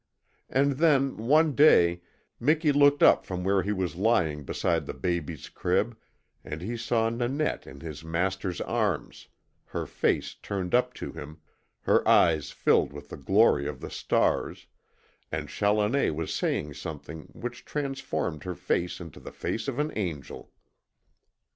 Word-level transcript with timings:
And 0.49 0.71
then, 0.79 1.15
one 1.17 1.53
day, 1.53 2.01
Miki 2.39 2.71
looked 2.71 3.03
up 3.03 3.23
from 3.23 3.43
where 3.43 3.61
he 3.61 3.71
was 3.71 3.93
lying 3.95 4.43
beside 4.43 4.87
the 4.87 4.95
baby's 4.95 5.47
crib 5.47 5.95
and 6.43 6.59
he 6.63 6.75
saw 6.75 7.09
Nanette 7.11 7.67
in 7.67 7.81
his 7.81 8.03
master's 8.03 8.59
arms, 8.61 9.27
her 9.65 9.85
face 9.85 10.33
turned 10.33 10.73
up 10.73 10.95
to 10.95 11.11
him, 11.11 11.39
her 11.81 12.01
eyes 12.07 12.49
filled 12.49 12.91
with 12.93 13.09
the 13.09 13.15
glory 13.15 13.67
of 13.67 13.79
the 13.79 13.91
stars, 13.91 14.65
and 15.31 15.49
Challoner 15.49 16.11
was 16.15 16.33
saying 16.33 16.73
something 16.73 17.25
which 17.33 17.63
transformed 17.63 18.43
her 18.43 18.55
face 18.55 18.99
into 18.99 19.19
the 19.19 19.31
face 19.31 19.67
of 19.67 19.77
an 19.77 19.91
angel. 19.95 20.51